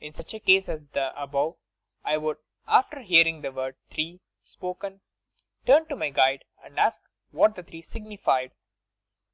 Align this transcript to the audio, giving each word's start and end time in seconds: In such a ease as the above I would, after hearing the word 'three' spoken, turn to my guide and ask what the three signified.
In 0.00 0.12
such 0.12 0.34
a 0.34 0.40
ease 0.44 0.68
as 0.68 0.86
the 0.88 1.18
above 1.18 1.56
I 2.04 2.18
would, 2.18 2.36
after 2.68 3.00
hearing 3.00 3.40
the 3.40 3.50
word 3.50 3.76
'three' 3.88 4.20
spoken, 4.42 5.00
turn 5.64 5.86
to 5.86 5.96
my 5.96 6.10
guide 6.10 6.44
and 6.62 6.78
ask 6.78 7.00
what 7.30 7.54
the 7.54 7.62
three 7.62 7.80
signified. 7.80 8.52